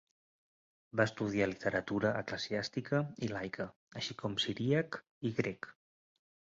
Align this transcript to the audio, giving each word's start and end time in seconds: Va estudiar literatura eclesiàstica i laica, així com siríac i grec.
Va 0.99 1.05
estudiar 1.09 1.47
literatura 1.51 2.13
eclesiàstica 2.23 3.03
i 3.27 3.31
laica, 3.37 3.69
així 4.01 4.19
com 4.25 4.43
siríac 4.49 5.01
i 5.31 5.39
grec. 5.45 5.73